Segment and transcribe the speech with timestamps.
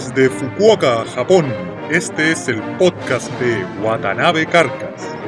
[0.00, 1.52] Desde Fukuoka, Japón,
[1.90, 5.19] este es el podcast de Watanabe Carcas.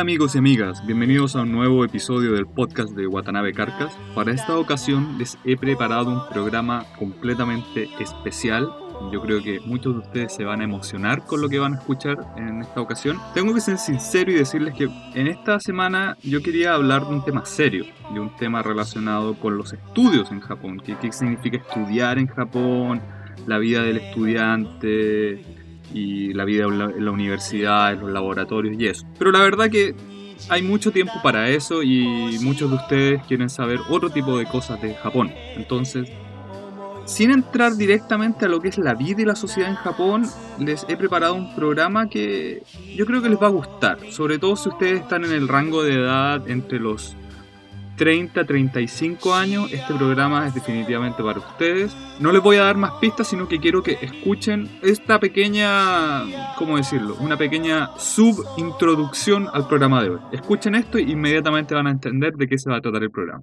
[0.00, 3.92] Amigos y amigas, bienvenidos a un nuevo episodio del podcast de Watanabe Carcas.
[4.14, 8.72] Para esta ocasión les he preparado un programa completamente especial.
[9.12, 11.76] Yo creo que muchos de ustedes se van a emocionar con lo que van a
[11.76, 13.18] escuchar en esta ocasión.
[13.34, 17.22] Tengo que ser sincero y decirles que en esta semana yo quería hablar de un
[17.22, 22.18] tema serio, de un tema relacionado con los estudios en Japón, qué, qué significa estudiar
[22.18, 23.02] en Japón,
[23.46, 25.59] la vida del estudiante,
[25.92, 29.06] y la vida en la, universidad, en los laboratorios y eso.
[29.18, 29.94] Pero la verdad que
[30.48, 34.80] hay mucho tiempo para eso y muchos de ustedes quieren saber otro tipo de cosas
[34.80, 35.32] de Japón.
[35.56, 36.10] Entonces,
[37.04, 40.26] sin entrar directamente a lo que es la vida y la sociedad en Japón,
[40.58, 42.62] les he preparado un programa que
[42.94, 45.82] yo creo que les va a gustar, sobre todo si ustedes están en el rango
[45.82, 47.16] de edad entre los
[48.00, 51.94] 30, 35 años, este programa es definitivamente para ustedes.
[52.18, 56.78] No les voy a dar más pistas, sino que quiero que escuchen esta pequeña, ¿cómo
[56.78, 57.14] decirlo?
[57.20, 60.20] Una pequeña subintroducción al programa de hoy.
[60.32, 63.42] Escuchen esto y inmediatamente van a entender de qué se va a tratar el programa.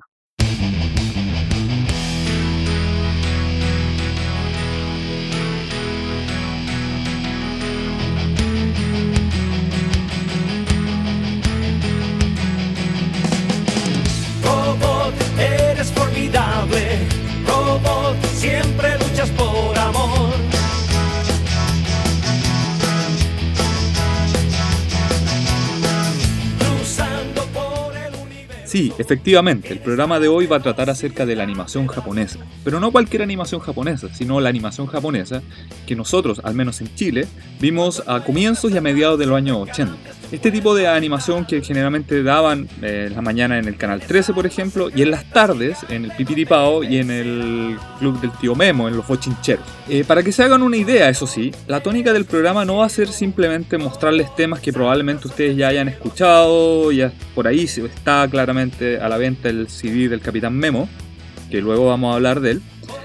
[28.67, 32.39] Sí, efectivamente, el programa de hoy va a tratar acerca de la animación japonesa.
[32.65, 35.41] Pero no cualquier animación japonesa, sino la animación japonesa
[35.85, 37.27] que nosotros, al menos en Chile,
[37.61, 39.95] vimos a comienzos y a mediados de los años 80.
[40.29, 44.33] Este tipo de animación que generalmente daban eh, en la mañana en el canal 13,
[44.33, 48.53] por ejemplo, y en las tardes en el Pipiripao y en el Club del Tío
[48.53, 49.65] Memo, en los bochincheros.
[49.87, 52.85] Eh, para que se hagan una idea, eso sí, la tónica del programa no va
[52.87, 58.27] a ser simplemente mostrarles temas que probablemente ustedes ya hayan escuchado, ya por ahí está
[58.29, 60.89] claramente a la venta el CD del Capitán Memo,
[61.49, 62.61] que luego vamos a hablar de él,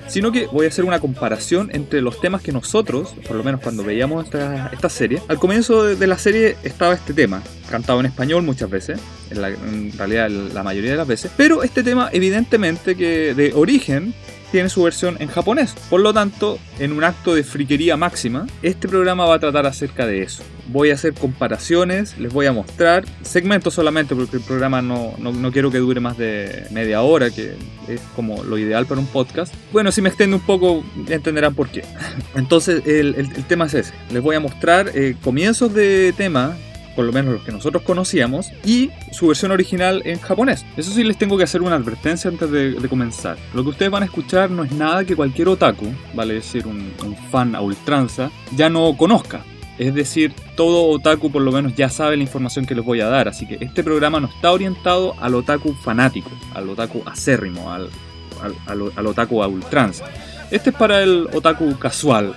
[0.09, 3.61] sino que voy a hacer una comparación entre los temas que nosotros, por lo menos
[3.61, 8.07] cuando veíamos esta, esta serie, al comienzo de, la serie estaba este tema, cantado en
[8.07, 9.01] español muchas veces,
[9.31, 13.53] en, la- en realidad la mayoría de las veces, pero este tema evidentemente que de
[13.55, 14.13] origen
[14.53, 15.75] tiene su versión en japonés.
[15.91, 20.07] Por lo tanto, en un acto de friquería máxima, este programa va a tratar acerca
[20.07, 20.45] de eso.
[20.69, 25.33] Voy a hacer comparaciones, les voy a mostrar segmentos solamente porque el programa no, no,
[25.33, 27.55] no quiero que dure más de media hora, que
[27.89, 29.53] es como lo ideal para un podcast.
[29.73, 31.85] Bueno, si me extiendo un poco, entenderán por qué.
[32.37, 33.93] Entonces, el, el- el tema es ese.
[34.13, 36.57] Les voy a mostrar eh, comienzos de tema
[36.95, 40.65] por lo menos los que nosotros conocíamos, y su versión original en japonés.
[40.77, 43.37] Eso sí les tengo que hacer una advertencia antes de, de comenzar.
[43.55, 46.93] Lo que ustedes van a escuchar no es nada que cualquier otaku, vale decir un,
[47.05, 49.41] un fan a ultranza, ya no conozca.
[49.79, 53.07] Es decir, todo otaku por lo menos ya sabe la información que les voy a
[53.07, 57.89] dar, así que este programa no está orientado al otaku fanático, al otaku acérrimo, al,
[58.43, 60.05] al, al- al otaku a ultranza.
[60.53, 62.35] Este es para el otaku casual,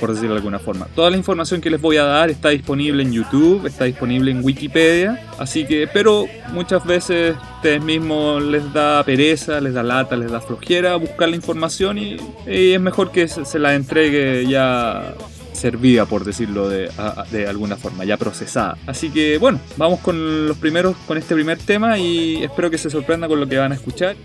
[0.00, 0.86] por decirlo de alguna forma.
[0.94, 4.42] Toda la información que les voy a dar está disponible en YouTube, está disponible en
[4.42, 6.24] Wikipedia, así que, pero
[6.54, 11.36] muchas veces ustedes mismos les da pereza, les da lata, les da flojera buscar la
[11.36, 15.14] información y, es mejor que se, se la entregue ya
[15.52, 16.90] servida, por decirlo de,
[17.30, 18.78] de alguna forma, ya procesada.
[18.86, 22.88] Así que bueno, vamos con los primeros, con este primer tema y espero que se
[22.88, 24.16] sorprenda con lo que van a escuchar.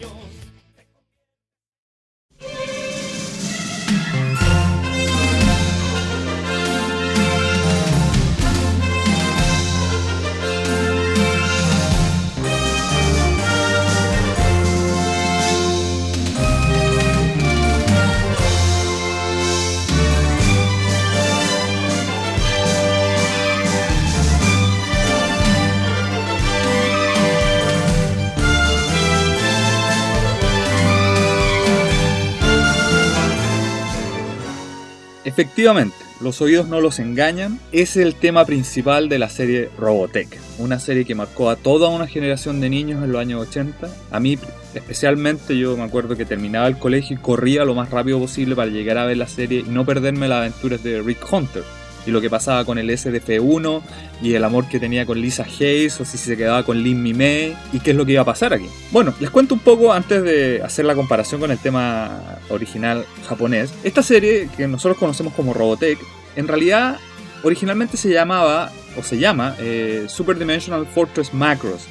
[35.33, 37.59] Efectivamente, los oídos no los engañan.
[37.71, 40.37] Es el tema principal de la serie Robotech.
[40.59, 43.89] Una serie que marcó a toda una generación de niños en los años 80.
[44.11, 44.37] A mí
[44.75, 48.69] especialmente yo me acuerdo que terminaba el colegio y corría lo más rápido posible para
[48.69, 51.63] llegar a ver la serie y no perderme las aventuras de Rick Hunter.
[52.05, 53.81] Y lo que pasaba con el SDF1
[54.21, 57.13] y el amor que tenía con Lisa Hayes o si se quedaba con Lin Mi
[57.13, 58.67] Mei y qué es lo que iba a pasar aquí.
[58.91, 63.73] Bueno, les cuento un poco antes de hacer la comparación con el tema original japonés.
[63.83, 65.99] Esta serie que nosotros conocemos como Robotech,
[66.35, 66.97] en realidad
[67.43, 71.87] originalmente se llamaba o se llama eh, Super Dimensional Fortress Macros.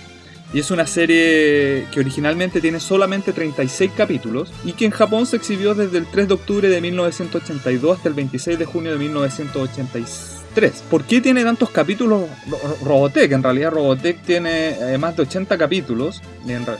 [0.54, 5.37] Y es una serie que originalmente tiene solamente 36 capítulos y que en Japón se
[5.37, 10.82] exhibió desde el 3 de octubre de 1982 hasta el 26 de junio de 1983.
[10.90, 13.32] ¿Por qué tiene tantos capítulos Ro- Robotech?
[13.32, 16.20] En realidad Robotech tiene eh, más de 80 capítulos,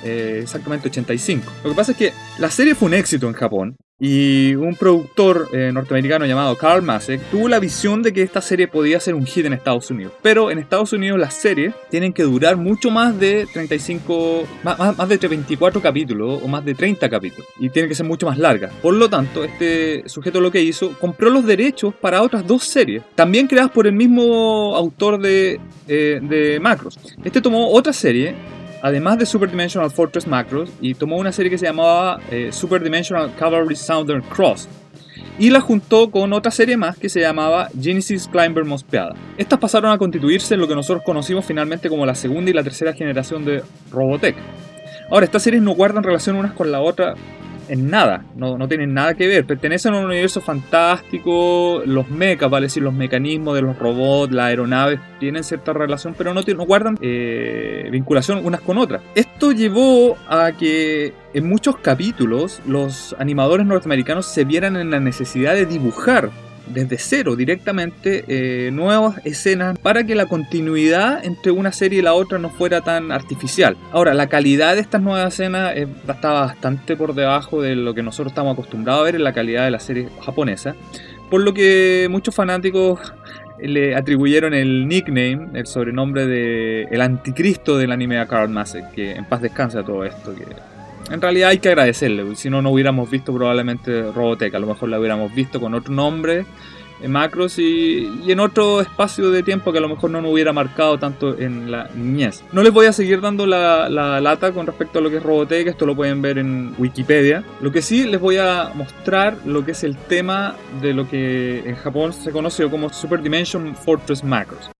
[0.04, 1.50] eh, exactamente 85.
[1.64, 5.49] Lo que pasa es que la serie fue un éxito en Japón y un productor
[5.52, 9.25] eh, norteamericano llamado Carl Masek tuvo la visión de que esta serie podía ser un
[9.25, 10.12] hit en Estados Unidos.
[10.22, 15.08] Pero en Estados Unidos las series tienen que durar mucho más de 35, más, más-
[15.08, 17.46] de 24 capítulos o más de 30 capítulos.
[17.60, 18.72] Y tienen que ser mucho más largas.
[18.82, 23.05] Por lo tanto, este sujeto lo que hizo, compró los derechos para otras dos series,
[23.14, 26.98] también creadas por el mismo autor de, eh, de Macros.
[27.22, 28.34] Este tomó otra serie
[28.82, 32.82] además de Super Dimensional Fortress Macros, y tomó una serie que se llamaba eh, Super
[32.82, 34.69] Dimensional Cavalry Southern Cross.
[35.38, 39.14] Y la juntó con otra serie más que se llamaba Genesis Climber Mospeada.
[39.38, 42.62] Estas pasaron a constituirse en lo que nosotros conocimos finalmente como la segunda y la
[42.62, 44.37] tercera generación de Robotech.
[45.11, 47.14] Ahora, estas series no guardan relación unas con la otra
[47.72, 52.50] en nada, no, no tienen nada que ver, pertenecen a un universo fantástico, los mechas,
[52.50, 56.66] vale decir, los mecanismos de los robots, las aeronaves, tienen cierta relación, pero no, no
[56.66, 59.00] guardan eh, vinculación unas con otras.
[59.14, 65.54] Esto llevó a que en muchos capítulos los animadores norteamericanos se vieran en la necesidad
[65.54, 66.28] de dibujar
[66.66, 72.14] desde cero directamente eh, nuevas escenas para que la continuidad entre una serie y la
[72.14, 73.76] otra no fuera tan artificial.
[73.92, 78.02] Ahora, la calidad de estas nuevas escenas eh, está bastante por debajo de lo que
[78.02, 80.74] nosotros estamos acostumbrados a ver en la calidad de la serie japonesa,
[81.30, 83.00] por lo que muchos fanáticos
[83.60, 89.12] le atribuyeron el nickname, el sobrenombre de el anticristo del anime a Karl Masek, que
[89.12, 90.34] en paz descanse a todo esto,
[91.10, 94.88] en realidad hay que agradecerle, si no, no hubiéramos visto probablemente Robotech, a lo mejor
[94.88, 96.44] la hubiéramos visto con otro nombre,
[97.02, 100.32] en Macros, y, y en otro espacio de tiempo que a lo mejor no nos
[100.32, 102.44] hubiera marcado tanto en la niñez.
[102.52, 105.22] No les voy a seguir dando la, la lata con respecto a lo que es
[105.22, 107.43] Robotech, esto lo pueden ver en Wikipedia.
[107.60, 111.64] Lo que sí les voy a mostrar lo que es el tema de lo que
[111.66, 114.70] en Japón se conoció como Super Dimension Fortress Macros.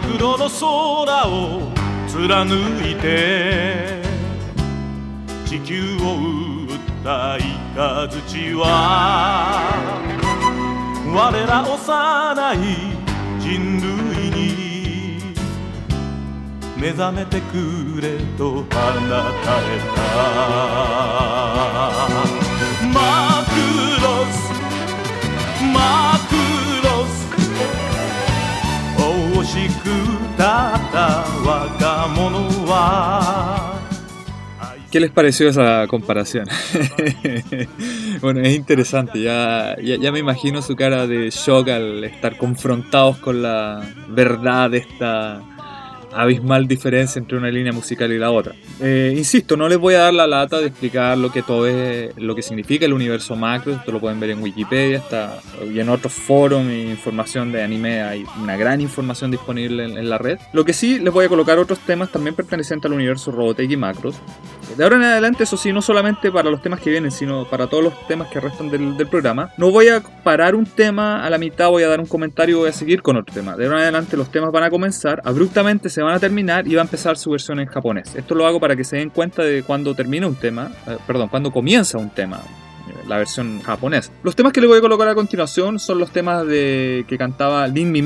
[0.00, 1.72] マクロの空を
[2.06, 2.54] 貫
[2.88, 4.00] いて
[5.44, 6.14] 地球を
[6.68, 7.36] 打った
[7.74, 9.74] 雷は
[11.04, 12.56] 我ら幼い
[13.40, 15.34] 人類に
[16.76, 18.78] 目覚めてくれと放たれ
[19.08, 19.98] た。
[22.94, 23.50] マク
[24.00, 24.38] ロス
[25.74, 25.76] マ
[26.14, 26.17] クロス
[29.47, 33.73] しくたった若者は
[34.93, 36.45] ¿Qué les pareció esa comparación?
[38.21, 43.17] bueno, es interesante, ya, ya, ya me imagino su cara de shock al estar confrontados
[43.17, 45.41] con la verdad de esta
[46.12, 48.54] abismal diferencia entre una línea musical y la otra.
[48.80, 52.16] Eh, insisto, no les voy a dar la lata de explicar lo que todo es,
[52.16, 55.38] lo que significa el universo macro, esto lo pueden ver en Wikipedia está,
[55.72, 60.08] y en otros foros e información de anime, hay una gran información disponible en, en
[60.08, 60.38] la red.
[60.52, 63.76] Lo que sí, les voy a colocar otros temas también pertenecientes al universo Robotech y
[63.76, 64.16] Macros.
[64.76, 67.66] De ahora en adelante, eso sí, no solamente para los temas que vienen, sino para
[67.66, 69.50] todos los temas que restan del, del programa.
[69.56, 72.58] No voy a parar un tema a la mitad, voy a dar un comentario y
[72.60, 73.56] voy a seguir con otro tema.
[73.56, 76.76] De ahora en adelante los temas van a comenzar, abruptamente se van a terminar y
[76.76, 78.14] va a empezar su versión en japonés.
[78.14, 81.28] Esto lo hago para que se den cuenta de cuando termina un tema, eh, perdón,
[81.28, 84.12] cuando comienza un tema eh, la versión japonesa.
[84.22, 87.66] Los temas que le voy a colocar a continuación son los temas de que cantaba
[87.66, 88.00] Lin Mi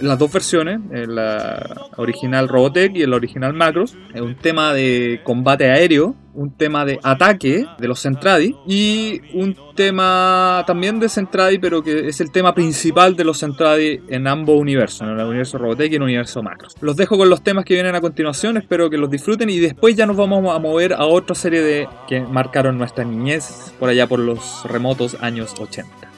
[0.00, 3.96] Las dos versiones, eh, la original Robotech y la original Macros.
[4.12, 9.56] Es un tema de combate aéreo, un tema de ataque de los Centradi y un
[9.76, 14.60] tema también de Centradi, pero que es el tema principal de los Centradi en ambos
[14.60, 16.74] universos, en el universo Robotech y en el universo Macros.
[16.80, 19.94] Los dejo con los temas que vienen a continuación, espero que los disfruten y después
[19.94, 24.06] ya nos vamos a mover a otra serie de que marcaron nuestra niñez por allá
[24.08, 26.13] por los remotos años 80.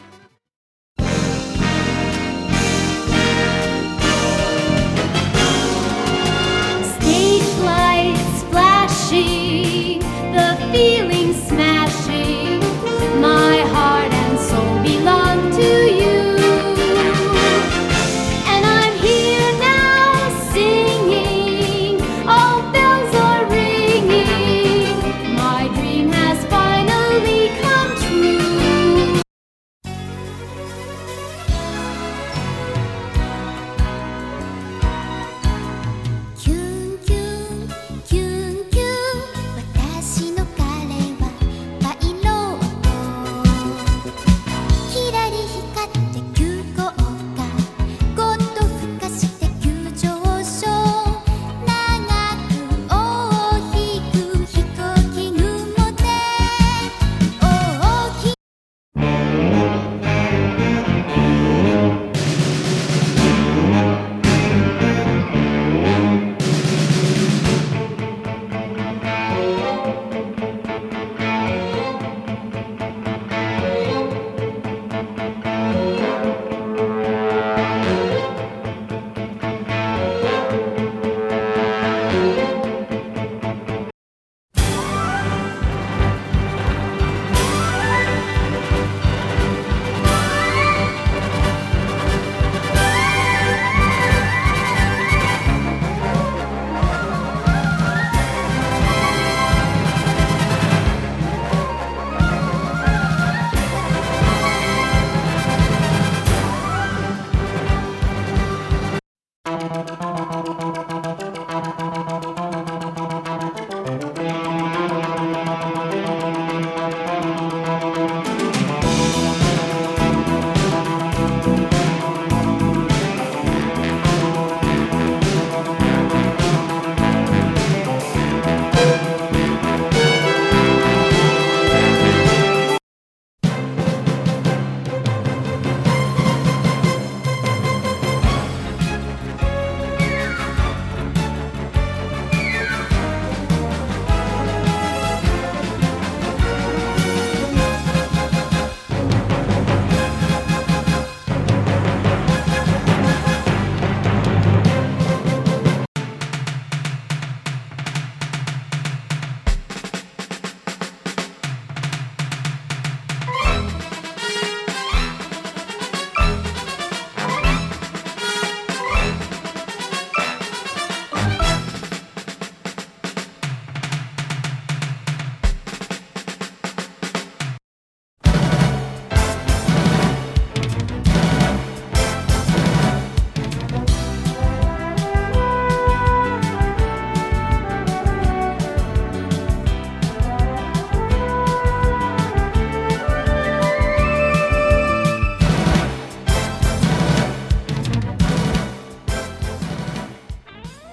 [10.77, 11.16] Feeling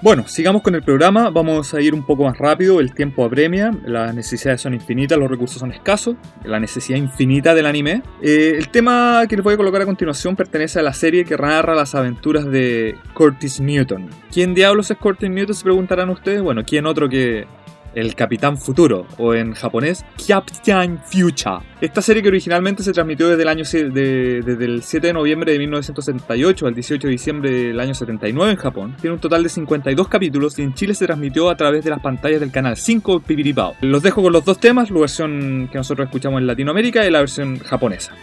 [0.04, 3.70] Bueno, sigamos con el programa, vamos a ir un poco más rápido, el tiempo apremia,
[3.86, 8.02] las necesidades son infinitas, los recursos son escasos, la necesidad infinita del anime.
[8.20, 11.38] Eh, el tema que les voy a colocar a continuación pertenece a la serie que
[11.38, 14.10] narra las aventuras de Curtis Newton.
[14.30, 15.54] ¿Quién diablos es Curtis Newton?
[15.54, 16.42] Se preguntarán ustedes.
[16.42, 17.46] Bueno, ¿quién otro que
[17.94, 21.58] el Capitán Futuro, o en japonés, Captain Future.
[21.80, 25.52] Esta serie que originalmente se transmitió desde el, año, de- desde el 7 de noviembre
[25.52, 29.48] de 1978 al 18 de diciembre del año 79 en Japón, tiene un total de
[29.48, 33.20] 52 capítulos y en Chile se transmitió a través de las pantallas del canal 5
[33.20, 33.74] Pipiripao.
[33.82, 37.20] Los dejo con los dos temas, la versión que nosotros escuchamos en Latinoamérica y la
[37.20, 38.14] versión japonesa.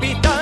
[0.00, 0.41] Capitán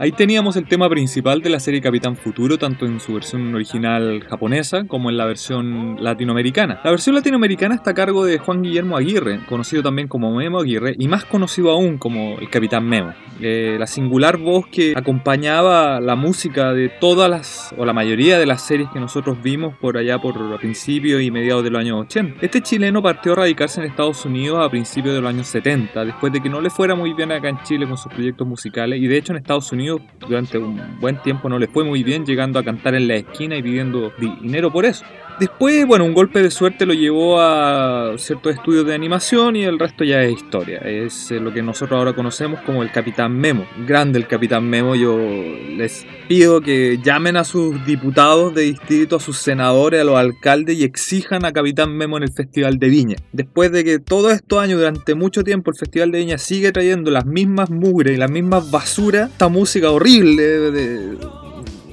[0.00, 4.24] Ahí teníamos el tema principal de la serie Capitán Futuro, tanto en su versión original
[4.30, 6.80] japonesa como en la versión latinoamericana.
[6.82, 10.94] La versión latinoamericana está a cargo de Juan Guillermo Aguirre, conocido también como Memo Aguirre
[10.98, 13.12] y más conocido aún como el Capitán Memo.
[13.42, 18.46] Eh, la singular voz que acompañaba la música de todas las, o la mayoría de
[18.46, 22.38] las series que nosotros vimos por allá por principios y mediados de los años 80.
[22.40, 26.32] Este chileno partió a radicarse en Estados Unidos a principios de los años 70, después
[26.32, 29.06] de que no le fuera muy bien acá en Chile con sus proyectos musicales y
[29.06, 29.89] de hecho en Estados Unidos
[30.20, 33.56] durante un buen tiempo no le fue muy bien, llegando a cantar en la esquina
[33.56, 35.04] y pidiendo dinero por eso.
[35.40, 39.78] Después, bueno, un golpe de suerte lo llevó a ciertos estudios de animación y el
[39.78, 40.80] resto ya es historia.
[40.80, 43.66] Es eh, lo que nosotros ahora conocemos como el Capitán Memo.
[43.86, 44.94] Grande el Capitán Memo.
[44.96, 50.16] Yo les pido que llamen a sus diputados de distrito, a sus senadores, a los
[50.16, 53.16] alcaldes y exijan a Capitán Memo en el Festival de Viña.
[53.32, 57.10] Después de que todos estos años, durante mucho tiempo, el Festival de Viña sigue trayendo
[57.10, 61.18] las mismas mugres y las mismas basuras, esta música horrible de-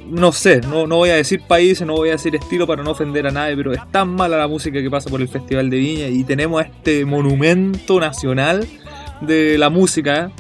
[0.10, 2.92] no sé, no, no voy a decir países, no voy a decir estilo para no
[2.92, 5.78] ofender a nadie, pero es tan mala la música que pasa por el Festival de
[5.78, 8.68] Viña y tenemos este monumento nacional
[9.22, 10.32] de la música.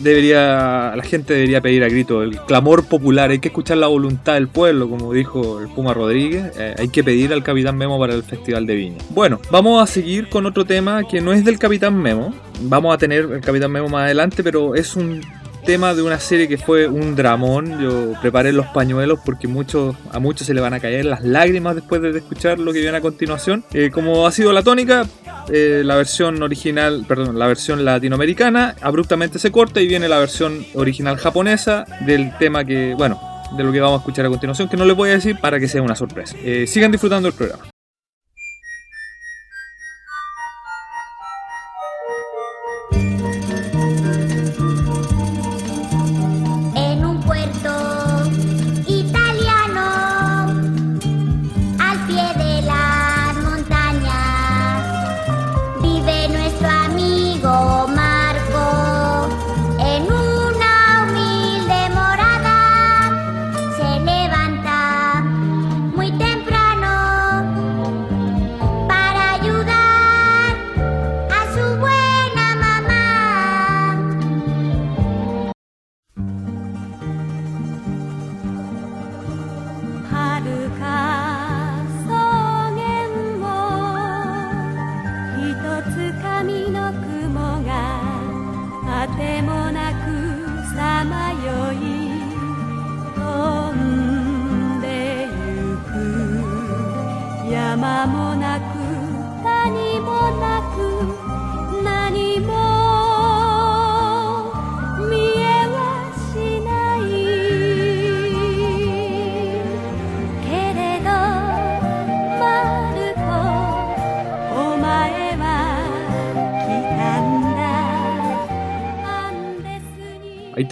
[0.00, 4.34] Debería, la gente debería pedir a grito el clamor popular, hay que escuchar la voluntad
[4.34, 8.12] del pueblo, como dijo el Puma Rodríguez, eh, hay que pedir al Capitán Memo para
[8.14, 8.98] el Festival de Viña.
[9.10, 12.98] Bueno, vamos a seguir con otro tema que no es del Capitán Memo, vamos a
[12.98, 15.20] tener el Capitán Memo más adelante, pero es un
[15.64, 17.80] tema de una serie que fue un dramón.
[17.80, 21.74] Yo preparé los pañuelos porque muchos, a muchos se le van a caer las lágrimas
[21.74, 23.64] después de escuchar lo que viene a continuación.
[23.72, 25.06] Eh, como ha sido la tónica,
[25.52, 30.64] eh, la versión original, perdón, la versión latinoamericana abruptamente se corta y viene la versión
[30.74, 33.20] original japonesa del tema que, bueno,
[33.56, 35.58] de lo que vamos a escuchar a continuación, que no les voy a decir para
[35.58, 36.36] que sea una sorpresa.
[36.42, 37.71] Eh, sigan disfrutando el programa.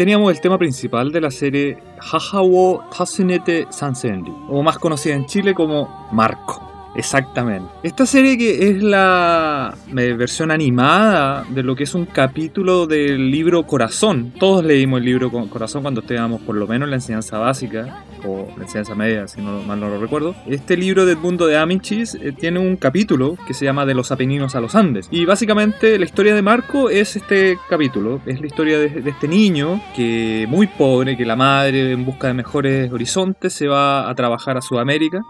[0.00, 5.26] Teníamos el tema principal de la serie Haha wo Tasunete Sansenri, o más conocida en
[5.26, 6.69] Chile como Marco.
[6.96, 7.68] Exactamente.
[7.82, 13.30] Esta serie que es la eh, versión animada de lo que es un capítulo del
[13.30, 14.32] libro Corazón.
[14.38, 18.04] Todos leímos el libro Co- Corazón cuando estábamos por lo menos en la enseñanza básica
[18.26, 20.34] o la enseñanza media, si no mal no lo recuerdo.
[20.46, 24.10] Este libro del mundo de Amichis eh, tiene un capítulo que se llama De los
[24.12, 25.08] Apeninos a los Andes.
[25.10, 28.20] Y básicamente la historia de Marco es este capítulo.
[28.26, 32.26] Es la historia de, de este niño que muy pobre, que la madre en busca
[32.26, 35.20] de mejores horizontes se va a trabajar a Sudamérica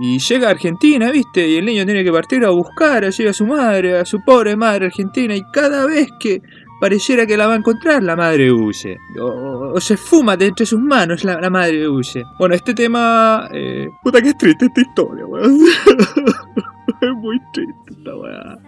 [0.00, 1.48] y llega a Argentina, ¿viste?
[1.48, 4.54] Y el niño tiene que partir a buscar allí a su madre, a su pobre
[4.56, 5.34] madre argentina.
[5.34, 6.40] Y cada vez que
[6.80, 8.96] pareciera que la va a encontrar, la madre huye.
[9.20, 12.22] O, se fuma de entre sus manos, la, madre huye.
[12.38, 13.48] Bueno, este tema...
[13.52, 15.58] eh, Puta que es triste esta historia, weón.
[17.00, 18.58] es muy triste esta weá.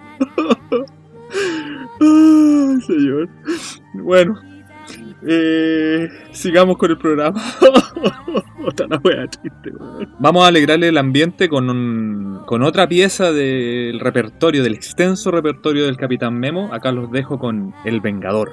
[2.87, 3.29] Señor.
[3.95, 4.50] Bueno.
[5.27, 7.41] Eh, sigamos con el programa.
[10.19, 15.87] Vamos a alegrarle el ambiente con, un- con otra pieza del repertorio, del extenso repertorio
[15.87, 16.73] del Capitán Memo.
[16.73, 18.51] Acá los dejo con El Vengador.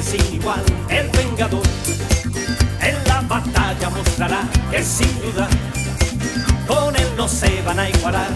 [0.00, 0.62] Poderes sin igual.
[0.88, 1.62] El vengador
[2.80, 5.48] en la batalla mostrará que sin duda
[6.66, 8.30] con él no se van a igualar.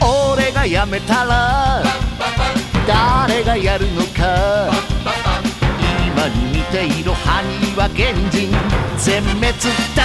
[0.00, 1.82] 俺が辞めたら
[2.86, 4.70] 誰がやるのか」
[6.06, 8.39] 「今に似ている犯人は現人
[9.20, 9.52] 全滅
[9.94, 10.02] だ」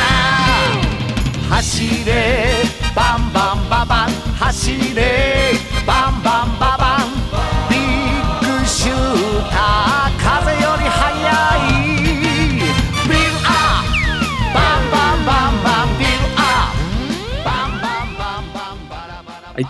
[1.49, 2.63] 「走れ。
[2.93, 5.53] バンバンババン走れ。
[5.85, 6.74] バンバンババン」「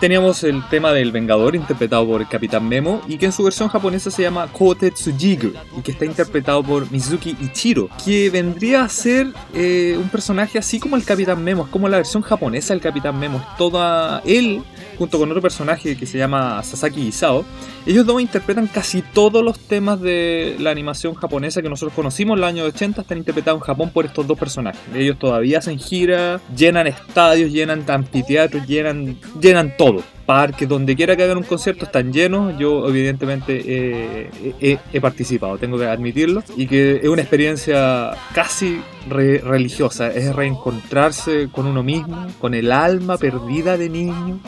[0.00, 3.68] Teníamos el tema del Vengador interpretado por el Capitán Memo y que en su versión
[3.68, 9.28] japonesa se llama Kotetsujigu y que está interpretado por Mizuki Ichiro, que vendría a ser
[9.54, 13.18] eh, un personaje así como el Capitán Memo, es como la versión japonesa del Capitán
[13.18, 14.62] Memo, es toda él
[14.96, 17.44] junto con otro personaje que se llama Sasaki Isao.
[17.86, 22.40] Ellos dos interpretan casi todos los temas de la animación japonesa que nosotros conocimos en
[22.40, 24.80] los años 80, están interpretados en Japón por estos dos personajes.
[24.94, 30.02] Ellos todavía hacen gira, llenan estadios, llenan anfiteatros, llenan, llenan todo.
[30.26, 32.58] Parques, donde quiera que hagan un concierto están llenos.
[32.58, 36.42] Yo evidentemente eh, he participado, tengo que admitirlo.
[36.56, 40.08] Y que es una experiencia casi re- religiosa.
[40.08, 44.40] Es reencontrarse con uno mismo, con el alma perdida de niño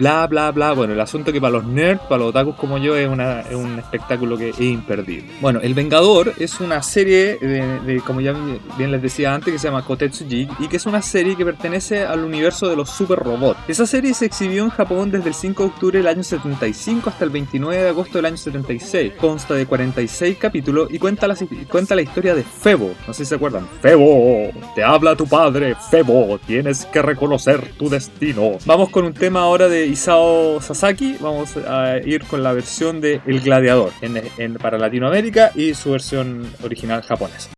[0.00, 0.72] bla bla bla.
[0.72, 4.38] Bueno, el asunto que para los nerds, para los otakus como yo, es, un espectáculo
[4.38, 5.30] que es imperdible.
[5.40, 8.34] Bueno, El Vengador es una serie, de, como ya
[8.78, 12.04] bien les decía antes, que se llama Kotetsuji y que es una serie que pertenece
[12.04, 13.60] al universo de los super robots.
[13.68, 17.24] Esa serie se exhibió en Japón desde el 5 de octubre del año 75 hasta
[17.24, 19.12] el 29 de agosto del año 76.
[19.20, 21.36] Consta de 46 capítulos y cuenta la,
[21.70, 22.94] cuenta la historia de Febo.
[23.06, 23.68] No sé si se acuerdan.
[23.82, 25.76] Febo, te habla tu padre.
[25.90, 28.52] Febo, tienes que reconocer tu destino.
[28.64, 31.16] Vamos con un tema ahora de Isao Sasaki.
[31.20, 36.50] Vamos a ir con la versión de El Gladiador en- para Latinoamérica y su versión
[36.62, 37.50] original japonesa.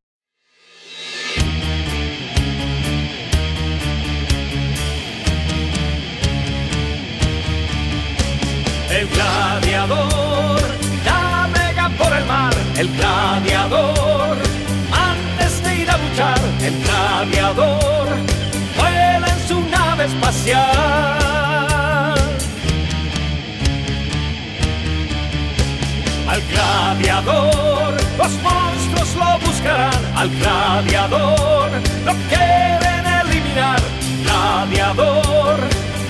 [8.90, 10.60] El gladiador
[11.04, 14.36] navega por el mar, el gladiador
[14.92, 18.08] antes de ir a luchar, el gladiador
[18.76, 21.31] vuela en su nave espacial.
[26.31, 31.69] Al gladiador los monstruos lo buscarán, al gladiador
[32.05, 33.79] lo quieren eliminar,
[34.23, 35.57] gladiador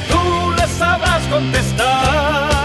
[0.10, 2.58] tú le sabrás contestar.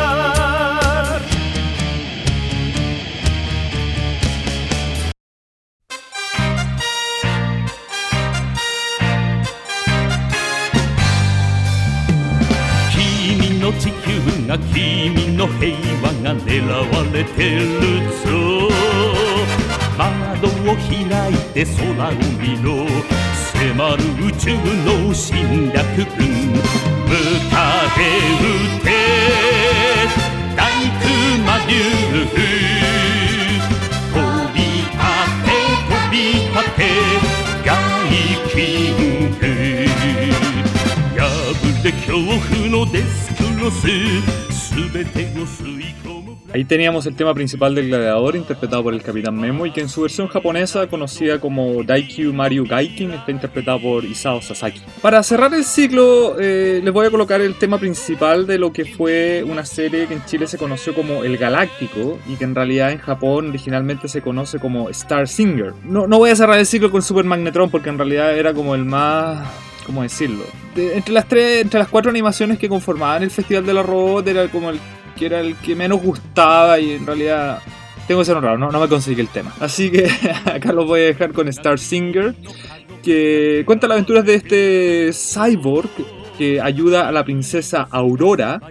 [12.93, 15.86] 君の地球が君の平和
[16.28, 16.76] が狙わ
[17.14, 17.64] れてる
[18.12, 18.28] ぞ
[19.98, 22.68] 窓を開いて空を見ろ
[23.54, 24.46] 迫る宇宙
[24.84, 27.16] の侵略軍迎
[27.98, 28.04] え
[28.44, 28.88] 撃て。
[30.56, 30.60] 大
[31.00, 31.08] 熊
[31.66, 31.72] 竜
[34.14, 34.20] 飛
[34.54, 35.00] び立
[35.46, 35.50] て。
[35.88, 36.80] 飛び立て。
[37.66, 37.72] 外
[38.50, 38.56] キ
[38.92, 38.94] ン
[39.40, 39.42] グ
[41.18, 41.22] 破
[41.84, 44.47] れ恐怖のデスクロス
[46.54, 49.90] Ahí teníamos el tema principal del gladiador interpretado por el Capitán Memo y que en
[49.90, 54.82] su versión japonesa conocida como Daikyu Mario Gaikin está interpretado por Isao Sasaki.
[55.02, 58.86] Para cerrar el ciclo eh, les voy a colocar el tema principal de lo que
[58.86, 62.92] fue una serie que en Chile se conoció como El Galáctico y que en realidad
[62.92, 65.74] en Japón originalmente se conoce como Star Singer.
[65.84, 68.74] No, no voy a cerrar el ciclo con Super Magnetron porque en realidad era como
[68.74, 69.48] el más
[69.88, 70.44] ¿cómo decirlo?
[70.76, 74.28] De- entre las tres, entre las cuatro animaciones que conformaban el Festival de la Robot
[74.28, 74.80] era como el
[75.18, 77.58] que era el que menos gustaba y en realidad
[78.08, 79.52] tengo que ser honrado, no, no me conseguí el tema.
[79.60, 80.08] Así que
[80.46, 82.36] acá los voy a dejar con Star Singer,
[83.04, 85.90] que cuenta las aventuras de este cyborg
[86.38, 88.62] que ayuda a la princesa Aurora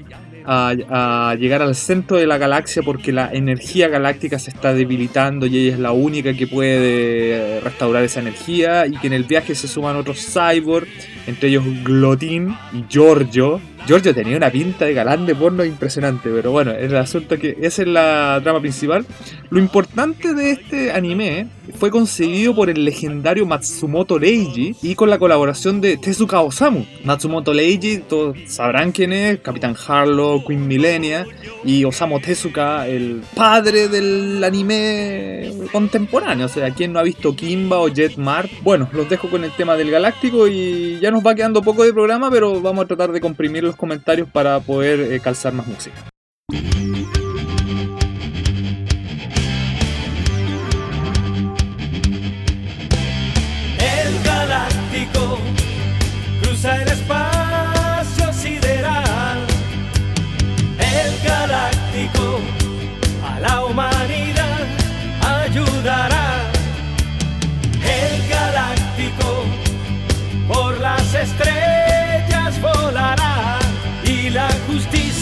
[0.47, 5.57] a, llegar al centro de la galaxia porque la energía galáctica se está debilitando y
[5.59, 9.69] ella es la única que puede restaurar esa energía y que en el viaje se
[9.69, 10.89] suman otros cyborgs,
[11.27, 13.61] entre ellos Glotin y Giorgio.
[13.87, 17.83] Giorgio tenía una pinta de galán de porno impresionante, pero bueno, el asunto que esa
[17.83, 19.07] es la trama principal.
[19.49, 21.47] Lo importante de este anime
[21.79, 26.85] fue concebido por el legendario Matsumoto Leiji y con la colaboración de Tezuka Osamu.
[27.05, 31.25] Matsumoto Leiji, todos sabrán quién es, Capitán Harlow, Queen Millennia,
[31.65, 36.47] y Osamu Tezuka, el padre del anime contemporáneo.
[36.47, 38.51] O sea, quien no ha visto Kimba o Jet Mart.
[38.63, 41.93] Bueno, los dejo con el tema del Galáctico y ya nos va quedando poco de
[41.93, 46.03] programa, pero vamos a tratar de comprimir los comentarios para poder eh, calzar más música.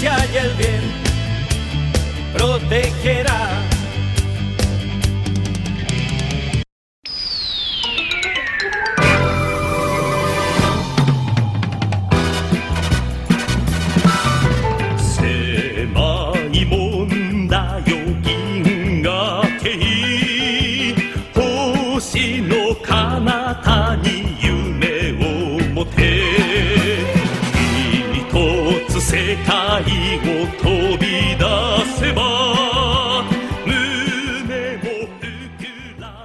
[0.04, 0.82] Justicia y el bien
[2.32, 3.63] protegerá.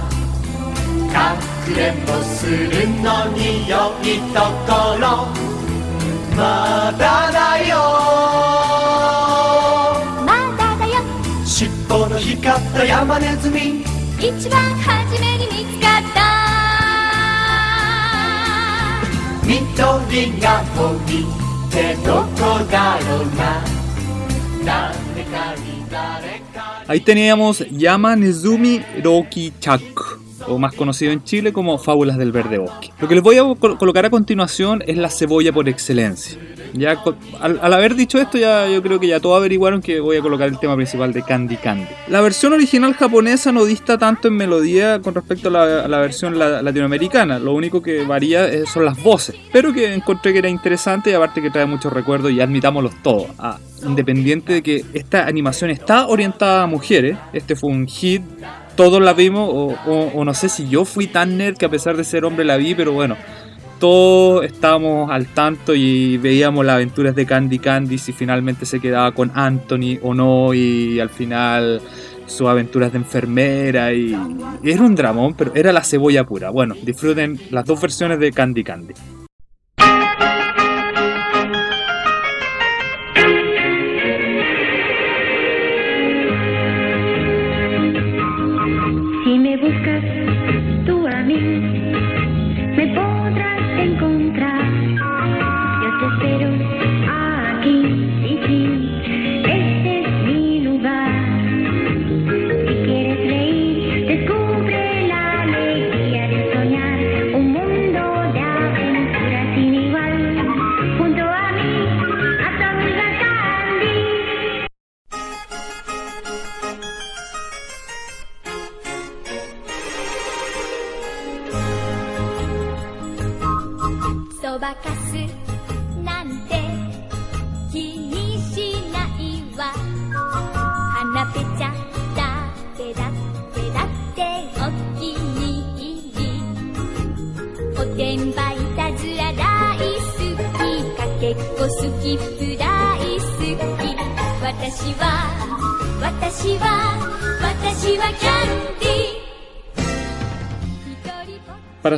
[1.14, 1.36] か
[1.66, 5.04] くれんぼするのに良いところ。
[6.36, 7.72] まだだよ。
[10.26, 10.94] まだだよ。
[11.46, 13.86] 尻尾の光った山ネズミ。
[14.20, 16.20] 一番初めに見つかった。
[19.46, 23.26] 緑が森ってどこだろう
[24.66, 24.96] な
[26.88, 30.04] Ahí teníamos Yama Nezumi Roki Chaku,
[30.48, 32.92] o más conocido en Chile como Fábulas del Verde Bosque.
[33.00, 36.38] Lo que les voy a col- colocar a continuación es la cebolla por excelencia.
[36.78, 37.02] Ya
[37.42, 40.48] al, haber dicho esto, ya yo creo que ya todos averiguaron que voy a colocar
[40.48, 41.88] el tema principal de Candy Candy.
[42.08, 46.62] La versión original japonesa no dista tanto en melodía con respecto a la, versión la-
[46.62, 47.40] latinoamericana.
[47.40, 51.42] Lo único que varía son las voces, pero que encontré que era interesante y aparte
[51.42, 53.28] que trae muchos recuerdos y admitámoslos todos.
[53.40, 58.22] Ah, independiente de que esta animación está orientada a mujeres, este fue un hit
[58.76, 61.70] todos la vimos, o, o- o no sé si yo fui tan nerd que a
[61.70, 63.16] pesar de ser hombre la vi, pero bueno,
[63.80, 69.12] todos estábamos al tanto y veíamos las aventuras de Candy Candy, si finalmente se quedaba
[69.14, 71.82] con Anthony o no, y al final
[72.26, 74.16] sus aventuras de enfermera, y,
[74.64, 76.50] era un dramón, pero era la cebolla pura.
[76.50, 79.15] Bueno, disfruten las dos versiones de Candy Candy.「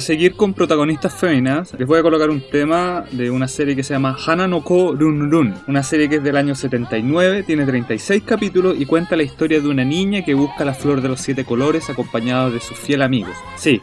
[0.08, 3.93] seguir con protagonistas féminas, les voy a colocar un tema de una serie que se
[3.93, 8.24] llama Hana no Ko Run Run, una serie que es del año 79, tiene 36
[8.24, 11.43] capítulos y cuenta la historia de una niña que busca la flor de los siete
[11.43, 13.36] colores acompañada de sus fiel amigos.
[13.58, 13.82] Sí,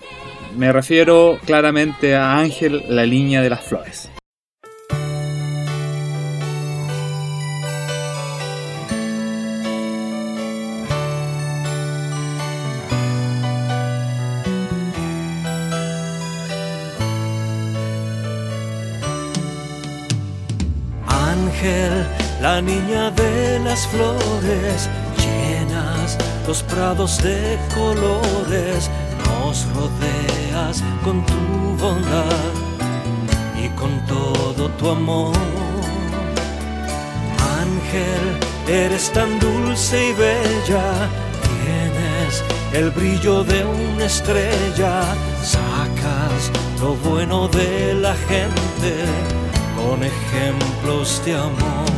[0.56, 4.13] me refiero claramente a Ángel, la niña de las flores.「
[21.64, 22.06] Ángel,
[22.42, 28.90] la niña de las flores, llenas los prados de colores,
[29.24, 32.52] nos rodeas con tu bondad
[33.56, 35.34] y con todo tu amor.
[37.62, 41.08] Ángel, eres tan dulce y bella,
[41.64, 45.00] tienes el brillo de una estrella,
[45.42, 49.06] sacas lo bueno de la gente
[49.76, 50.02] con
[50.84, 51.93] ejemplos de amor.「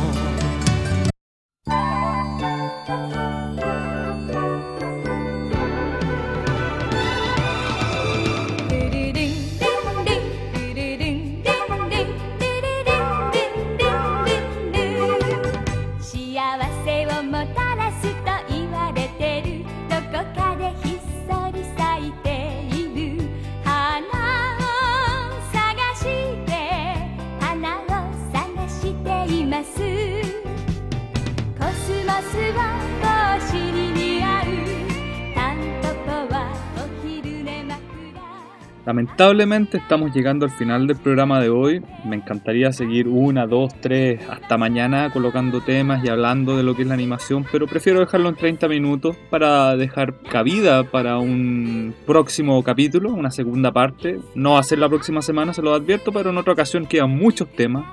[38.87, 41.83] Lamentablemente estamos llegando al final del programa de hoy.
[42.05, 46.83] Me encantaría seguir una, dos, tres, hasta mañana colocando temas y hablando de lo que
[46.83, 52.63] es la animación, pero prefiero dejarlo en 30 minutos para dejar cabida para un próximo
[52.63, 54.21] capítulo, una segunda parte.
[54.35, 57.09] No va a ser la próxima semana, se lo advierto, pero en otra ocasión quedan
[57.09, 57.83] muchos temas.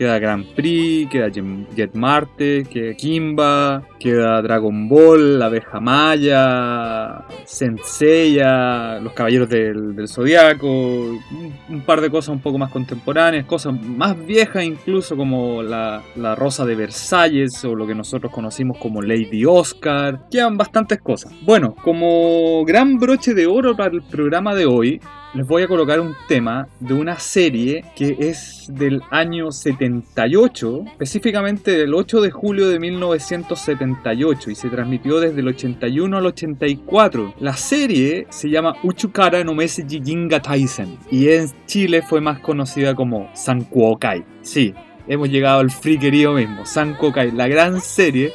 [0.00, 8.98] Queda Grand Prix, queda Jet- Marte, queda Kimba, queda Dragon Ball, la abeja maya, Senseiya,
[9.00, 11.20] los caballeros del, del Zodiaco, un,
[11.68, 16.34] un par de cosas un poco más contemporáneas, cosas más viejas incluso como la, la
[16.34, 20.28] Rosa de Versalles o lo que nosotros conocimos como Lady Oscar.
[20.30, 21.30] Quedan bastantes cosas.
[21.42, 24.98] Bueno, como gran broche de oro para el programa de hoy,
[25.32, 31.70] les voy a colocar un tema de una serie que es del año 78, específicamente
[31.72, 37.34] del 8 de julio de 1978 y se transmitió desde el 81 al 84.
[37.38, 42.94] La serie se llama Uchukara no Meseji Ginga Taisen y en Chile fue más conocida
[42.94, 44.24] como Sankuokai.
[44.42, 44.74] Sí,
[45.06, 48.32] hemos llegado al friquerío mismo, Sankuokai, la gran serie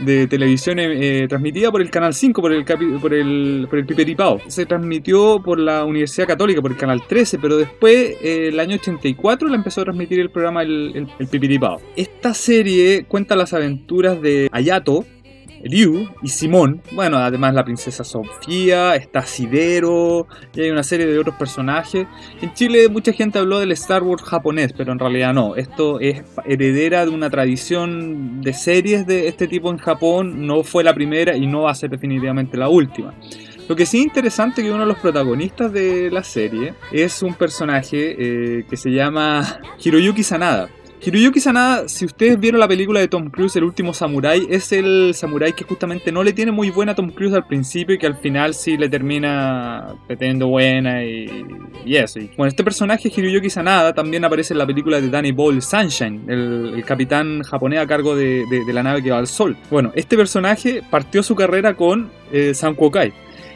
[0.00, 4.40] de televisión eh, transmitida por el Canal 5, por el, por el, por el Piperipao.
[4.48, 8.76] Se transmitió por la Universidad Católica, por el Canal 13, pero después, eh, el año
[8.76, 11.60] 84, la empezó a transmitir el programa El, el, el.
[11.96, 15.04] Esta serie cuenta las aventuras de Ayato,
[15.64, 16.82] Ryu y Simón.
[16.92, 22.06] Bueno, además la princesa Sofía, está Sidero y hay una serie de otros personajes.
[22.40, 25.56] En Chile mucha gente habló del Star Wars japonés, pero en realidad no.
[25.56, 30.46] Esto es heredera de una tradición de series de este tipo en Japón.
[30.46, 33.14] No fue la primera y no va a ser definitivamente la última.
[33.68, 37.22] Lo que sí es interesante es que uno de los protagonistas de la serie es
[37.22, 40.68] un personaje eh, que se llama Hiroyuki Sanada.
[41.04, 45.12] Hiroyuki Sanada, si ustedes vieron la película de Tom Cruise, El último samurái, es el
[45.14, 48.06] samurái que justamente no le tiene muy buena a Tom Cruise al principio y que
[48.06, 51.26] al final sí le termina teniendo buena y,
[51.84, 52.20] y eso.
[52.36, 56.72] Bueno, este personaje, Hiroyuki Sanada, también aparece en la película de Danny Boyle, Sunshine, el,
[56.76, 59.56] el capitán japonés a cargo de, de- la nave que va al sol.
[59.70, 63.12] Bueno, este personaje partió su carrera con eh, Sankuokai.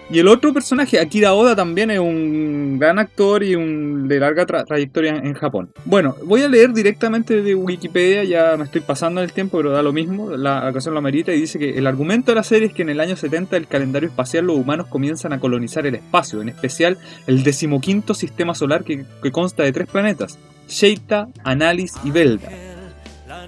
[0.08, 4.46] Y el otro personaje, Akira Oda, también es un gran actor y un de larga
[4.46, 5.70] tra- trayectoria en Japón.
[5.84, 9.82] Bueno, voy a leer directamente de Wikipedia, ya me estoy pasando el tiempo, pero da
[9.82, 12.72] lo mismo, la ocasión lo amerita, y dice que el argumento de la serie es
[12.74, 16.40] que en el año 70 del calendario espacial los humanos comienzan a colonizar el espacio,
[16.40, 20.38] en especial el decimoquinto sistema solar que, que consta de tres planetas,
[20.68, 22.48] Sheita, Analis y Velda.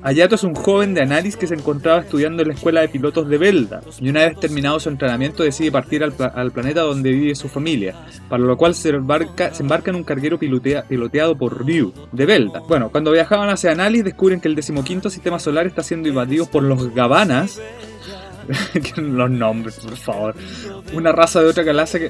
[0.02, 3.28] Ayato es un joven de Analis que se encontraba estudiando en la escuela de pilotos
[3.28, 7.10] de Velda y una vez terminado su entrenamiento decide partir al, pla- al planeta donde
[7.10, 7.94] vive su familia,
[8.28, 9.52] para lo cual se embarca,
[9.90, 12.60] en un carguero pilotea- piloteado por Ryu de Velda.
[12.68, 16.62] Bueno, cuando viajaban hacia Analis descubren que el decimoquinto sistema solar está siendo invadido por
[16.62, 17.60] los Gabanas.
[18.96, 20.34] los nombres, por favor.
[20.94, 22.00] Una raza de otra galaxia,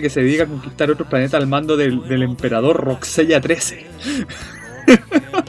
[0.00, 3.86] que- se dedica a conquistar otros planetas al mando del, del emperador Roxella 13.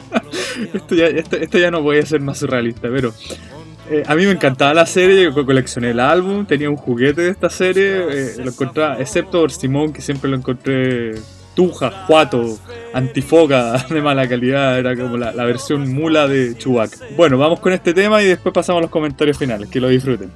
[0.74, 3.12] esto, ya, esto, esto ya no puede ser más surrealista, pero
[3.90, 7.22] eh, a mí me encantaba la serie, yo co- coleccioné el álbum, tenía un juguete
[7.22, 11.14] de esta serie, eh, lo encontraba, excepto por Simón, que siempre lo encontré
[11.54, 12.56] tuja, juato,
[12.92, 16.98] antifoca de mala calidad, era como la, la versión mula de Chewbacca.
[17.16, 20.30] Bueno, vamos con este tema y después pasamos a los comentarios finales, que lo disfruten.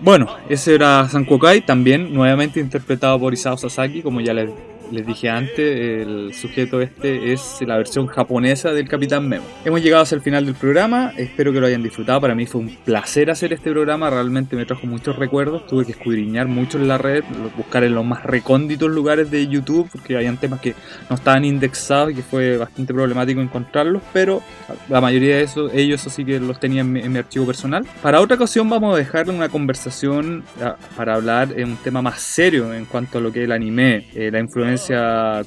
[0.00, 4.50] Bueno, ese era Sankokai, también nuevamente interpretado por Isao Sasaki, como ya les,
[4.92, 9.44] les dije antes, el sujeto este es la versión japonesa del Capitán Memo.
[9.64, 12.60] Hemos llegado hacia el final del programa, espero que lo hayan disfrutado, para mí fue
[12.60, 16.88] un placer hacer este programa, realmente me trajo muchos recuerdos, tuve que escudriñar mucho en
[16.88, 17.24] la red,
[17.56, 20.74] buscar en los más recónditos lugares de YouTube, porque habían temas que
[21.08, 24.42] no estaban indexados y que fue bastante problemático encontrarlos, pero
[24.90, 27.86] la mayoría de esos, ellos así que los tenía en mi, en mi archivo personal.
[28.02, 32.20] Para otra ocasión vamos a dejar una conversación ah, para hablar en un tema más
[32.20, 34.81] serio en cuanto a lo que es el anime, eh, la influencia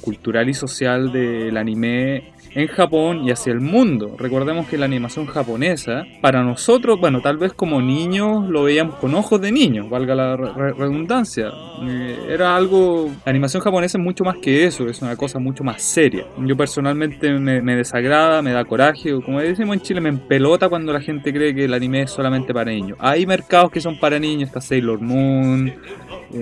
[0.00, 4.16] cultural y social del anime en Japón y hacia el mundo.
[4.18, 9.14] Recordemos que la animación japonesa, para nosotros, bueno, tal vez como niños lo veíamos con
[9.14, 11.50] ojos de niños, valga la re- redundancia.
[11.86, 15.62] Eh, Era algo, la animación japonesa es mucho más que eso, es una cosa mucho
[15.62, 16.24] más seria.
[16.38, 20.70] Yo personalmente me, me desagrada, me da coraje, o como decimos en Chile, me empelota
[20.70, 22.96] cuando la gente cree que el anime es solamente para niños.
[23.00, 25.76] Hay mercados que son para niños, está Sailor Moon, eh,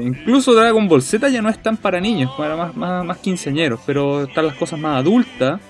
[0.00, 3.80] Incluso Dragon Ball Z ya no es tan para niños, para más, más, más quinceañeros,
[3.84, 5.60] pero están las cosas más adultas.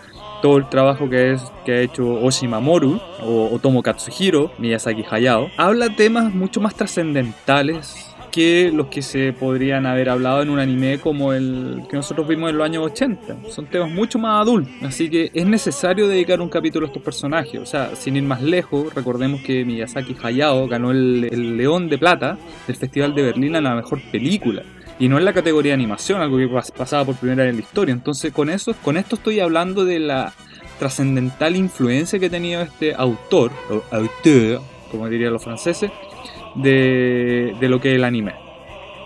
[0.45, 5.88] Todo el trabajo que, es, que ha hecho Oshimamoru o Otomo Katsuhiro, Miyazaki Hayao, habla
[5.97, 11.32] temas mucho más trascendentales que los que se podrían haber hablado en un anime como
[11.32, 13.36] el que nosotros vimos en los años 80.
[13.49, 17.59] Son temas mucho más adultos, así que es necesario dedicar un capítulo a estos personajes.
[17.59, 21.97] O sea, sin ir más lejos, recordemos que Miyazaki Hayao ganó el, el León de
[21.97, 22.36] Plata
[22.66, 24.62] del Festival de Berlín a la mejor película.
[24.99, 27.57] Y no en la categoría de animación, algo que pas- pasaba por primera vez en
[27.57, 27.92] la historia.
[27.92, 30.32] Entonces, con eso, con esto estoy hablando de la
[30.78, 35.90] trascendental influencia que ha tenido este autor, o auteur, como dirían los franceses,
[36.57, 38.34] de, de lo que es el anime.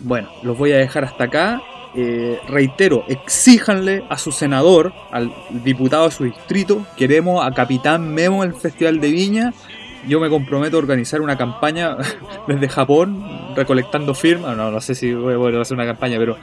[0.00, 1.62] Bueno, los voy a dejar hasta acá.
[1.98, 5.32] Eh, reitero, exíjanle a su senador, al
[5.64, 9.54] diputado de su distrito, queremos a Capitán Memo el Festival de Viña.
[10.08, 11.96] Yo me comprometo a organizar una campaña
[12.48, 13.24] desde Japón,
[13.56, 14.56] recolectando firmas.
[14.56, 16.36] No, no sé si voy a hacer una campaña, pero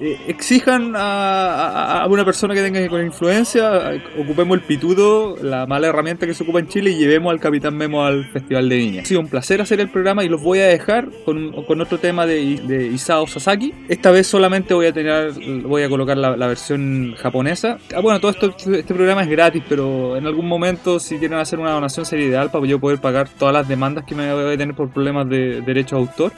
[0.00, 5.66] eh, exijan a, a- a una persona que tenga con influencia, ocupemos el pitudo, la
[5.66, 8.76] mala herramienta que se ocupa en Chile, y llevemos al Capitán Memo al Festival de
[8.76, 9.02] Viña.
[9.02, 11.98] Ha sido un placer hacer el programa y los voy a dejar con, con otro
[11.98, 13.74] tema de, de Isao Sasaki.
[13.88, 15.32] Esta vez solamente voy a tener,
[15.64, 17.78] voy a colocar la, la versión japonesa.
[17.94, 21.58] Ah, bueno, todo esto, este programa es gratis, pero en algún momento si quieren hacer
[21.58, 24.58] una donación sería ideal para yo poder pagar todas las demandas que me voy a
[24.58, 26.32] tener por problemas de derecho de autor.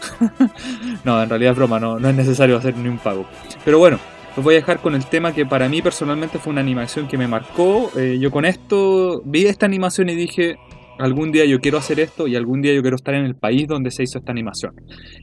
[1.04, 3.26] no, en realidad es broma, no, no es necesario hacer ni un pago.
[3.64, 3.98] Pero bueno,
[4.36, 7.18] los voy a dejar con el tema que para mí personalmente fue una animación que
[7.18, 7.90] me marcó.
[7.96, 10.58] Eh, yo con esto vi esta animación y dije,
[11.02, 13.66] algún día yo quiero hacer esto y algún día yo quiero estar en el país
[13.66, 14.72] donde se hizo esta animación.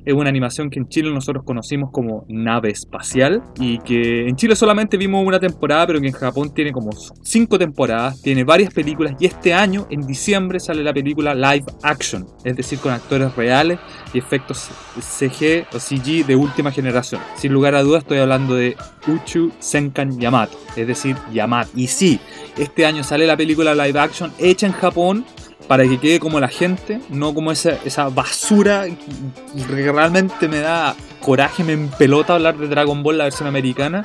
[0.06, 4.56] Es una animación que en Chile nosotros conocimos como nave espacial y que en Chile
[4.56, 6.90] solamente vimos una temporada, pero que en Japón tiene como
[7.22, 12.26] cinco temporadas, tiene varias películas y este año, en diciembre, sale la película live action,
[12.44, 13.80] es decir, con actores reales
[14.14, 14.70] y efectos
[15.00, 17.22] CG o CG de última generación.
[17.36, 18.76] Sin lugar a dudas estoy hablando de
[19.08, 21.72] Uchu Senkan Yamato, es decir, Yamato.
[21.76, 22.20] Y sí,
[22.58, 25.26] este año sale la película live action hecha en Japón
[25.70, 30.96] para que quede como la gente, no como esa, esa basura que realmente me da
[31.22, 34.04] coraje, me empelota hablar de Dragon Ball, la versión americana.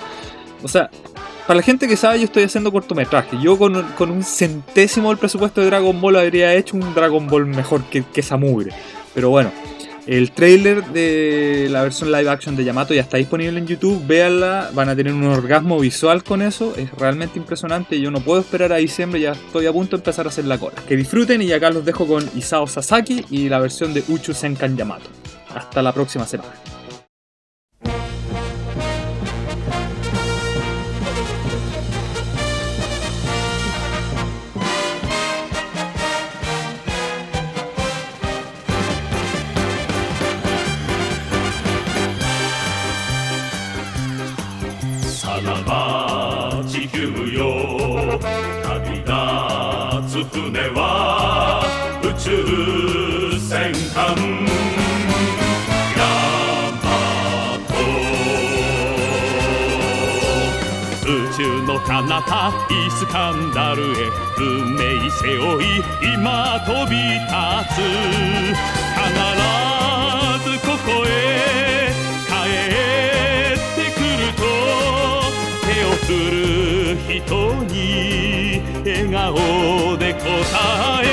[0.62, 0.91] O sea,
[1.47, 3.39] para la gente que sabe, yo estoy haciendo cortometraje.
[3.41, 7.47] Yo con, con un centésimo del presupuesto de Dragon Ball habría hecho un Dragon Ball
[7.47, 8.71] mejor que, que esa mugre.
[9.15, 9.51] Pero bueno,
[10.07, 14.07] el trailer de la versión live action de Yamato ya está disponible en YouTube.
[14.07, 16.74] Véanla, van a tener un orgasmo visual con eso.
[16.76, 18.00] Es realmente impresionante.
[18.00, 20.59] Yo no puedo esperar a diciembre, ya estoy a punto de empezar a hacer la
[20.59, 20.76] cola.
[20.86, 24.76] Que disfruten y acá los dejo con Isao Sasaki y la versión de Uchu Senkan
[24.76, 25.09] Yamato.
[25.55, 26.74] Hasta la próxima semana.
[62.49, 65.82] イスカンダルへ運命背負い
[66.14, 67.32] 今飛び立
[67.74, 67.76] つ
[68.95, 69.03] 必
[70.51, 71.09] ずここへ
[72.28, 72.32] 帰
[73.55, 74.42] ってくると
[75.66, 77.32] 手を振る人
[77.64, 77.74] に
[78.84, 80.20] 笑顔で答
[81.03, 81.07] え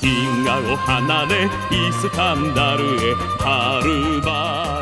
[0.00, 1.48] 銀河を離れイ
[1.92, 4.81] スカンダルへはるば